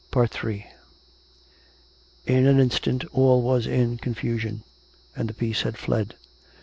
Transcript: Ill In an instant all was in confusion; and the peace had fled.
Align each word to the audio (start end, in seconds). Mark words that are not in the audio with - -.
Ill 0.15 0.25
In 2.25 2.47
an 2.47 2.59
instant 2.59 3.05
all 3.13 3.43
was 3.43 3.67
in 3.67 3.99
confusion; 3.99 4.63
and 5.15 5.29
the 5.29 5.33
peace 5.35 5.61
had 5.61 5.77
fled. 5.77 6.15